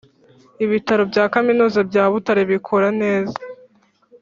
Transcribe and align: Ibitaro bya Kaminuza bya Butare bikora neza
Ibitaro 0.65 1.03
bya 1.11 1.25
Kaminuza 1.33 1.79
bya 1.89 2.03
Butare 2.11 2.41
bikora 2.51 2.87
neza 3.01 3.37